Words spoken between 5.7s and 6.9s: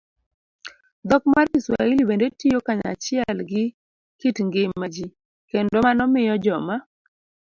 mano miyo joma